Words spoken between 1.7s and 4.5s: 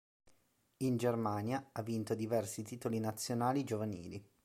ha vinto diversi titoli nazionali giovanili.